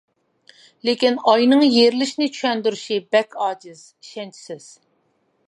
[0.87, 4.69] لېكىن ئاينىڭ يېرىلىشىنى چۈشەندۈرۈشى بەك ئاجىز، ئىشەنچىسىز.